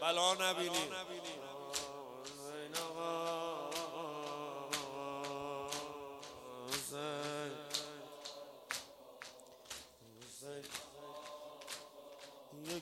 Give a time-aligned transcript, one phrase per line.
[0.00, 0.84] بلا نبینی.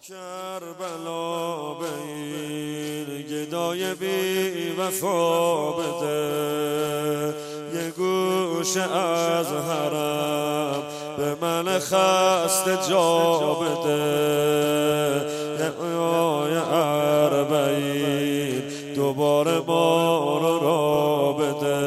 [0.09, 6.19] کربلا به این گدای بی وفا بده.
[7.75, 7.91] یه
[8.53, 10.83] گوش از حرم.
[11.17, 14.43] به من خست جا بده.
[16.53, 18.63] یه اربعین
[18.95, 21.79] دوباره ما رو را بده.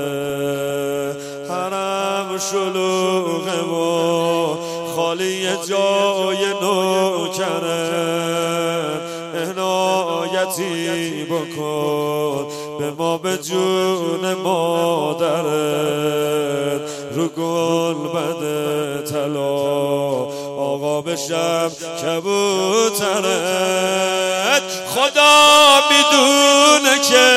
[1.49, 3.75] حرم شلوغه و
[4.95, 8.05] خالی جای نوکرم
[9.35, 12.45] احنایتی بکن.
[12.79, 16.04] به ما به جون مادرت رو
[18.25, 19.55] گل بده طلا.
[20.57, 21.71] آقا بشم
[22.01, 23.25] کبوترت.
[24.87, 27.27] خدا می‌دونه که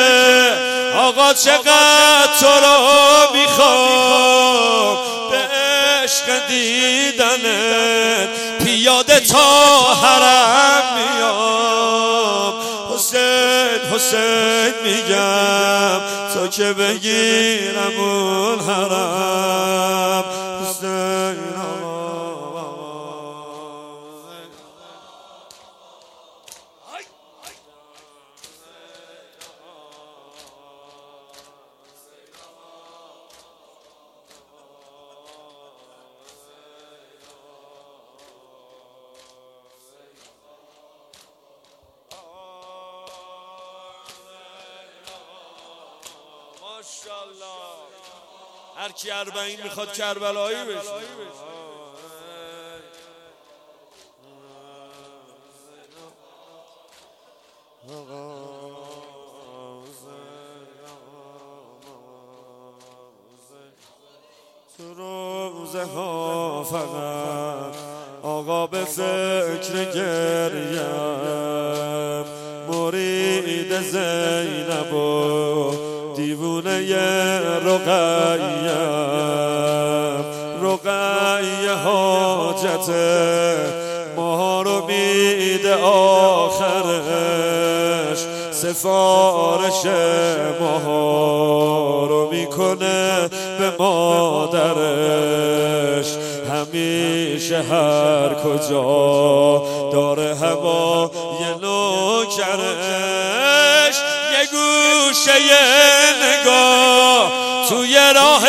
[0.98, 2.78] آقا چقدر تو رو
[3.34, 4.96] می‌خوام.
[5.30, 8.28] به عشق دیدنت
[8.64, 12.54] پیاده تا حرم میام.
[12.94, 16.00] حسین حسین میگم
[16.34, 20.24] تا که بگیرم اون حرم.
[48.76, 50.80] هر کی اربعین می‌خواد کربلایی بشه.
[64.76, 67.76] تو روزه ها فقط
[68.22, 71.18] آقا به فکر گریم.
[72.68, 75.77] مرید زینب و
[76.68, 78.58] دیوونه رقیم
[80.62, 82.88] رقیه حاجت
[84.16, 86.98] ما رو میده آخرش
[88.50, 89.86] سفارش
[90.60, 95.08] ما رو می‌کنه به مادرش.
[96.50, 99.62] همیشه هر کجا
[99.92, 102.48] داره هوا یه نوکرش.
[102.48, 103.07] یه
[105.28, 105.44] گوشه
[106.22, 107.32] نگاه
[107.68, 108.44] توی راه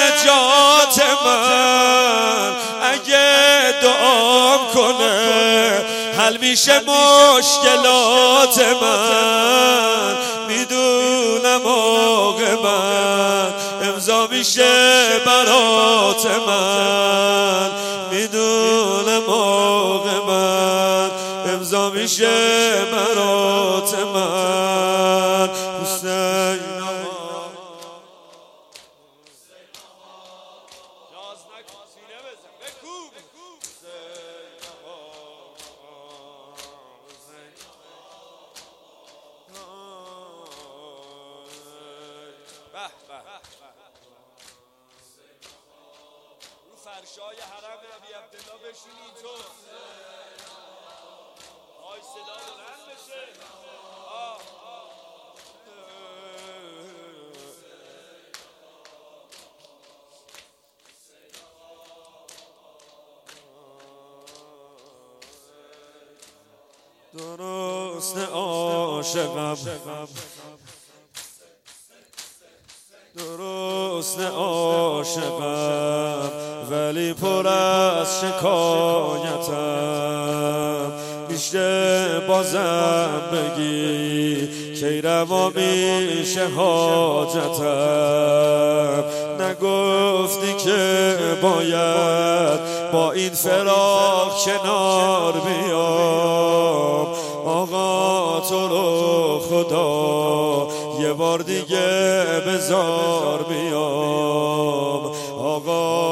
[0.00, 2.52] نجات من.
[2.82, 5.84] اگه دعام کنه
[6.18, 10.16] حل میشه مشکلات من.
[10.48, 11.66] می‌دونم
[12.62, 17.70] من امضا میشه برات من.
[18.10, 19.22] می‌دونم
[20.26, 20.41] من.
[22.02, 25.48] میشه برات من.
[25.82, 26.32] حسین
[46.84, 49.28] فرشای حرم نبی عبدالله بشینی تو
[52.00, 53.20] صدا بلند بشه.
[67.18, 69.58] درست عاشقم.
[73.16, 75.52] درست عاشقم.
[76.70, 79.82] ولی پر از شکایتم.
[81.32, 87.84] میشه بازم بگی کی روا میشه حاجتم.
[89.40, 92.60] نگفتی که باید
[92.92, 97.06] با این فراق کنار بیام.
[97.46, 100.68] آقا تو رو خدا
[101.00, 105.12] یه بار دیگه بزار بیام.
[105.38, 106.11] آقا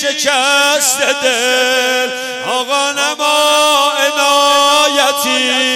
[0.00, 2.10] شکست دل
[2.46, 5.68] آقا نما انایتی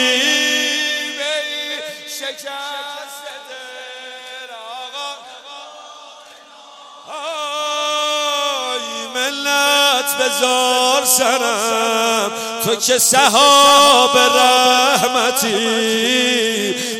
[10.22, 12.30] بزار سرم
[12.64, 15.54] تو که صحاب رحمتی.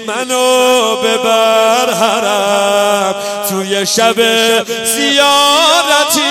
[0.06, 3.14] منو ببر حرم
[3.48, 4.16] توی شب
[4.84, 6.22] زیارتی.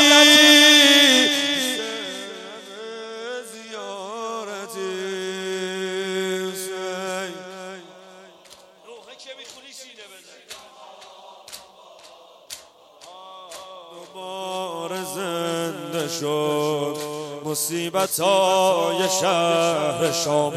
[16.19, 16.97] شد
[17.45, 20.53] مصیبت های شهر شام.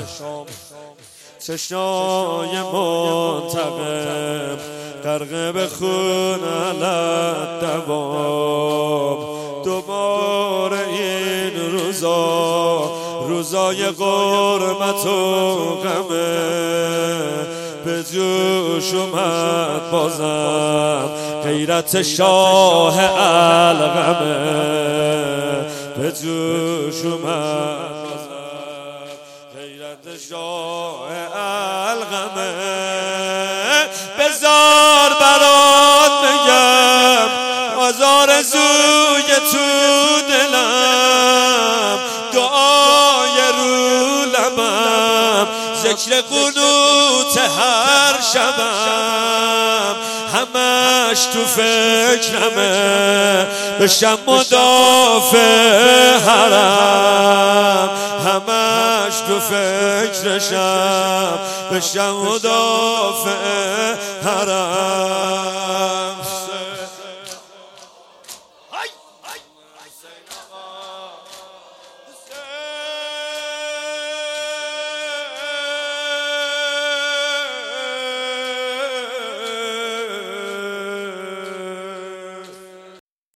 [1.46, 4.58] چشای منتقم
[5.04, 9.18] غرق به خون علت دوام.
[9.64, 12.90] دوباره این روزا
[13.28, 16.84] روزای قرمت و غمه.
[17.84, 21.10] به جوش اومد بازم
[21.44, 24.83] غیرت شاه الغمه.
[25.96, 27.94] به جوش اومد.
[29.56, 31.10] غیرت شاه
[31.90, 32.93] الغمه.
[45.84, 49.96] ذکر قنوت هر شبم
[50.34, 53.46] همش تو فکرمه.
[53.80, 57.90] بشم مدافع حرم
[58.26, 61.38] همش تو فکرشم.
[61.72, 63.94] بشم مدافع
[64.24, 66.16] حرم